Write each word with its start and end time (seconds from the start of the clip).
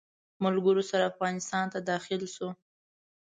ملګرو 0.43 0.83
سره 0.91 1.03
افغانستان 1.11 1.65
ته 1.73 1.79
داخل 1.91 2.21
شو. 2.35 2.49